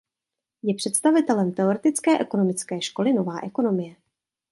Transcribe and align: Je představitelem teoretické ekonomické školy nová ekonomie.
Je 0.63 0.75
představitelem 0.75 1.51
teoretické 1.51 2.19
ekonomické 2.19 2.81
školy 2.81 3.13
nová 3.13 3.39
ekonomie. 3.43 3.95